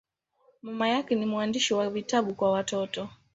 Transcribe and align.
Mama 0.61 0.89
yake 0.89 1.15
ni 1.15 1.25
mwandishi 1.25 1.73
wa 1.73 1.89
vitabu 1.89 2.33
kwa 2.33 2.51
watoto. 2.51 3.09